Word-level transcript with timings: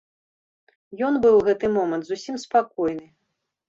Ён 1.09 1.13
быў 1.27 1.33
у 1.43 1.45
гэты 1.51 1.65
момант 1.79 2.03
зусім 2.11 2.45
спакойны. 2.49 3.07